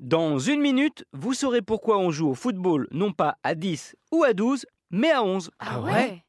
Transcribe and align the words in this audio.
Dans 0.00 0.38
une 0.38 0.60
minute, 0.60 1.04
vous 1.12 1.34
saurez 1.34 1.62
pourquoi 1.62 1.98
on 1.98 2.10
joue 2.10 2.28
au 2.28 2.34
football 2.34 2.88
non 2.90 3.12
pas 3.12 3.36
à 3.42 3.54
10 3.54 3.94
ou 4.12 4.24
à 4.24 4.32
12, 4.32 4.66
mais 4.90 5.10
à 5.12 5.22
11. 5.22 5.50
Ah 5.60 5.80
ouais 5.80 6.24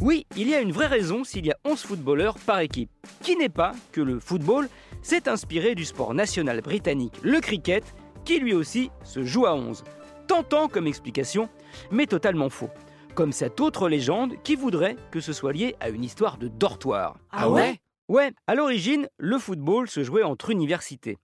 Oui, 0.00 0.26
il 0.36 0.48
y 0.48 0.54
a 0.54 0.60
une 0.60 0.72
vraie 0.72 0.88
raison 0.88 1.22
s'il 1.22 1.46
y 1.46 1.52
a 1.52 1.58
11 1.64 1.80
footballeurs 1.80 2.36
par 2.40 2.58
équipe, 2.58 2.90
qui 3.22 3.36
n'est 3.36 3.48
pas 3.48 3.72
que 3.92 4.00
le 4.00 4.18
football 4.18 4.68
s'est 5.00 5.28
inspiré 5.28 5.74
du 5.74 5.84
sport 5.84 6.12
national 6.12 6.60
britannique, 6.60 7.14
le 7.22 7.40
cricket, 7.40 7.84
qui 8.24 8.40
lui 8.40 8.52
aussi 8.52 8.90
se 9.04 9.24
joue 9.24 9.46
à 9.46 9.54
11. 9.54 9.84
Tentant 10.26 10.68
comme 10.68 10.86
explication, 10.86 11.48
mais 11.90 12.06
totalement 12.06 12.50
faux. 12.50 12.70
Comme 13.14 13.32
cette 13.32 13.60
autre 13.60 13.88
légende 13.88 14.34
qui 14.42 14.56
voudrait 14.56 14.96
que 15.10 15.20
ce 15.20 15.32
soit 15.32 15.52
lié 15.52 15.76
à 15.80 15.88
une 15.88 16.04
histoire 16.04 16.36
de 16.36 16.48
dortoir. 16.48 17.16
Ah 17.30 17.48
ouais 17.48 17.78
Ouais, 18.08 18.32
à 18.46 18.54
l'origine, 18.54 19.06
le 19.18 19.38
football 19.38 19.86
se 19.88 20.02
jouait 20.02 20.22
entre 20.22 20.48
universités. 20.50 21.18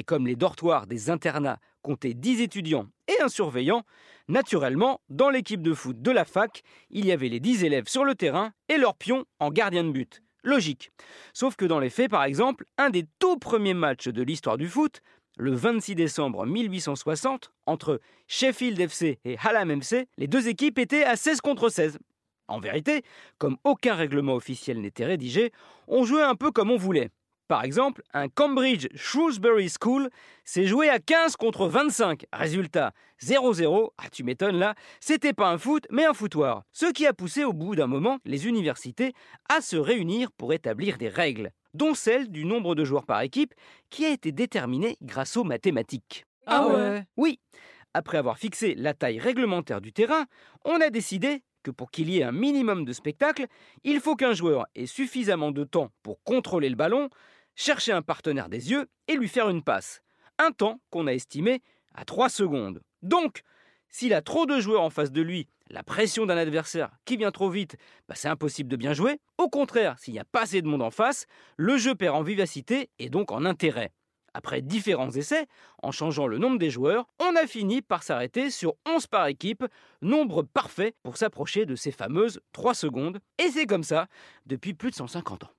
Et 0.00 0.02
comme 0.02 0.26
les 0.26 0.34
dortoirs 0.34 0.86
des 0.86 1.10
internats 1.10 1.58
comptaient 1.82 2.14
10 2.14 2.40
étudiants 2.40 2.86
et 3.06 3.20
un 3.20 3.28
surveillant, 3.28 3.84
naturellement, 4.28 5.02
dans 5.10 5.28
l'équipe 5.28 5.60
de 5.60 5.74
foot 5.74 6.00
de 6.00 6.10
la 6.10 6.24
fac, 6.24 6.62
il 6.88 7.04
y 7.04 7.12
avait 7.12 7.28
les 7.28 7.38
10 7.38 7.64
élèves 7.64 7.86
sur 7.86 8.06
le 8.06 8.14
terrain 8.14 8.54
et 8.70 8.78
leurs 8.78 8.94
pions 8.94 9.26
en 9.40 9.50
gardien 9.50 9.84
de 9.84 9.90
but. 9.90 10.22
Logique. 10.42 10.90
Sauf 11.34 11.54
que 11.54 11.66
dans 11.66 11.78
les 11.78 11.90
faits, 11.90 12.10
par 12.10 12.24
exemple, 12.24 12.64
un 12.78 12.88
des 12.88 13.04
tout 13.18 13.36
premiers 13.36 13.74
matchs 13.74 14.08
de 14.08 14.22
l'histoire 14.22 14.56
du 14.56 14.68
foot, 14.68 15.02
le 15.36 15.52
26 15.52 15.96
décembre 15.96 16.46
1860, 16.46 17.52
entre 17.66 18.00
Sheffield 18.26 18.80
FC 18.80 19.18
et 19.26 19.36
Hallam 19.36 19.68
MC, 19.80 20.08
les 20.16 20.28
deux 20.28 20.48
équipes 20.48 20.78
étaient 20.78 21.04
à 21.04 21.16
16 21.16 21.42
contre 21.42 21.68
16. 21.68 21.98
En 22.48 22.58
vérité, 22.58 23.02
comme 23.36 23.58
aucun 23.64 23.96
règlement 23.96 24.34
officiel 24.34 24.80
n'était 24.80 25.04
rédigé, 25.04 25.52
on 25.88 26.04
jouait 26.04 26.22
un 26.22 26.36
peu 26.36 26.52
comme 26.52 26.70
on 26.70 26.78
voulait. 26.78 27.10
Par 27.50 27.64
exemple, 27.64 28.02
un 28.14 28.28
Cambridge 28.28 28.86
Shrewsbury 28.94 29.70
School 29.70 30.08
s'est 30.44 30.66
joué 30.66 30.88
à 30.88 31.00
15 31.00 31.34
contre 31.34 31.66
25. 31.66 32.24
Résultat 32.32 32.92
0-0. 33.20 33.88
Ah, 33.98 34.08
tu 34.08 34.22
m'étonnes 34.22 34.56
là. 34.56 34.76
C'était 35.00 35.32
pas 35.32 35.50
un 35.50 35.58
foot, 35.58 35.84
mais 35.90 36.04
un 36.04 36.14
foutoir. 36.14 36.62
Ce 36.70 36.86
qui 36.86 37.08
a 37.08 37.12
poussé 37.12 37.42
au 37.42 37.52
bout 37.52 37.74
d'un 37.74 37.88
moment 37.88 38.20
les 38.24 38.46
universités 38.46 39.14
à 39.48 39.60
se 39.62 39.76
réunir 39.76 40.30
pour 40.30 40.52
établir 40.52 40.96
des 40.96 41.08
règles, 41.08 41.50
dont 41.74 41.92
celle 41.92 42.30
du 42.30 42.44
nombre 42.44 42.76
de 42.76 42.84
joueurs 42.84 43.04
par 43.04 43.20
équipe 43.20 43.52
qui 43.90 44.06
a 44.06 44.10
été 44.10 44.30
déterminée 44.30 44.96
grâce 45.02 45.36
aux 45.36 45.42
mathématiques. 45.42 46.26
Ah 46.46 46.68
ouais 46.68 47.02
Oui. 47.16 47.40
Après 47.94 48.18
avoir 48.18 48.38
fixé 48.38 48.76
la 48.76 48.94
taille 48.94 49.18
réglementaire 49.18 49.80
du 49.80 49.92
terrain, 49.92 50.26
on 50.64 50.80
a 50.80 50.90
décidé 50.90 51.42
que 51.62 51.70
pour 51.70 51.90
qu'il 51.90 52.10
y 52.10 52.20
ait 52.20 52.22
un 52.22 52.32
minimum 52.32 52.84
de 52.84 52.92
spectacle, 52.92 53.46
il 53.84 54.00
faut 54.00 54.16
qu'un 54.16 54.34
joueur 54.34 54.66
ait 54.74 54.86
suffisamment 54.86 55.50
de 55.50 55.64
temps 55.64 55.90
pour 56.02 56.22
contrôler 56.22 56.68
le 56.68 56.76
ballon, 56.76 57.10
chercher 57.60 57.92
un 57.92 58.00
partenaire 58.00 58.48
des 58.48 58.70
yeux 58.70 58.88
et 59.06 59.16
lui 59.16 59.28
faire 59.28 59.50
une 59.50 59.62
passe. 59.62 60.00
Un 60.38 60.50
temps 60.50 60.80
qu'on 60.88 61.06
a 61.06 61.12
estimé 61.12 61.60
à 61.94 62.06
3 62.06 62.30
secondes. 62.30 62.80
Donc, 63.02 63.42
s'il 63.90 64.14
a 64.14 64.22
trop 64.22 64.46
de 64.46 64.58
joueurs 64.60 64.80
en 64.80 64.88
face 64.88 65.12
de 65.12 65.20
lui, 65.20 65.46
la 65.68 65.82
pression 65.82 66.24
d'un 66.24 66.38
adversaire 66.38 66.90
qui 67.04 67.18
vient 67.18 67.30
trop 67.30 67.50
vite, 67.50 67.76
bah, 68.08 68.14
c'est 68.16 68.28
impossible 68.28 68.70
de 68.70 68.76
bien 68.76 68.94
jouer. 68.94 69.20
Au 69.36 69.50
contraire, 69.50 69.98
s'il 69.98 70.14
n'y 70.14 70.20
a 70.20 70.24
pas 70.24 70.42
assez 70.42 70.62
de 70.62 70.68
monde 70.68 70.80
en 70.80 70.90
face, 70.90 71.26
le 71.58 71.76
jeu 71.76 71.94
perd 71.94 72.16
en 72.16 72.22
vivacité 72.22 72.88
et 72.98 73.10
donc 73.10 73.30
en 73.30 73.44
intérêt. 73.44 73.92
Après 74.32 74.62
différents 74.62 75.10
essais, 75.10 75.46
en 75.82 75.90
changeant 75.90 76.26
le 76.26 76.38
nombre 76.38 76.58
des 76.58 76.70
joueurs, 76.70 77.08
on 77.18 77.36
a 77.36 77.46
fini 77.46 77.82
par 77.82 78.02
s'arrêter 78.02 78.50
sur 78.50 78.74
11 78.86 79.06
par 79.08 79.26
équipe, 79.26 79.66
nombre 80.00 80.44
parfait 80.44 80.94
pour 81.02 81.18
s'approcher 81.18 81.66
de 81.66 81.74
ces 81.74 81.92
fameuses 81.92 82.40
3 82.52 82.72
secondes. 82.72 83.18
Et 83.38 83.50
c'est 83.50 83.66
comme 83.66 83.84
ça 83.84 84.06
depuis 84.46 84.72
plus 84.72 84.90
de 84.90 84.96
150 84.96 85.44
ans. 85.44 85.50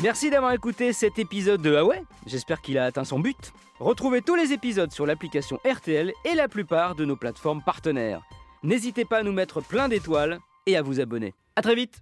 Merci 0.00 0.30
d'avoir 0.30 0.52
écouté 0.52 0.92
cet 0.92 1.18
épisode 1.18 1.60
de 1.60 1.74
Ah 1.74 1.84
ouais, 1.84 2.04
j'espère 2.24 2.60
qu'il 2.60 2.78
a 2.78 2.84
atteint 2.84 3.02
son 3.02 3.18
but. 3.18 3.52
Retrouvez 3.80 4.22
tous 4.22 4.36
les 4.36 4.52
épisodes 4.52 4.92
sur 4.92 5.06
l'application 5.06 5.58
RTL 5.68 6.12
et 6.24 6.34
la 6.36 6.46
plupart 6.46 6.94
de 6.94 7.04
nos 7.04 7.16
plateformes 7.16 7.62
partenaires. 7.64 8.22
N'hésitez 8.62 9.04
pas 9.04 9.18
à 9.18 9.22
nous 9.24 9.32
mettre 9.32 9.60
plein 9.60 9.88
d'étoiles 9.88 10.38
et 10.66 10.76
à 10.76 10.82
vous 10.82 11.00
abonner. 11.00 11.34
A 11.56 11.62
très 11.62 11.74
vite 11.74 12.00